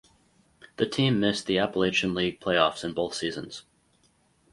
[0.77, 3.65] The team missed the Appalachian League playoffs in both seasons.